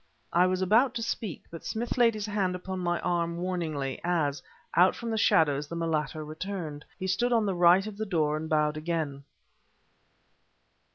[0.33, 4.41] I was about to speak, but Smith laid his hand upon my arm warningly, as,
[4.73, 6.83] out from the shadows the mulatto returned.
[6.97, 9.25] He stood on the right of the door and bowed again.